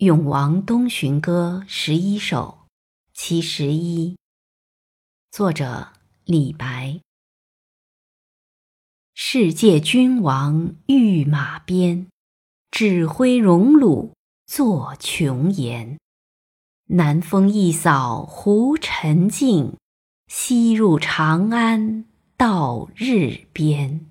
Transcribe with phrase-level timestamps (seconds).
[0.02, 2.60] 《永王东巡歌》十一首，
[3.12, 4.16] 其十一。
[5.30, 5.88] 作者：
[6.24, 7.00] 李白。
[9.12, 12.06] 世界君王御马鞭，
[12.70, 14.14] 指挥荣辱
[14.46, 15.98] 作琼筵。
[16.86, 19.76] 南风一扫胡尘静，
[20.28, 22.06] 西入长安
[22.38, 24.09] 到日边。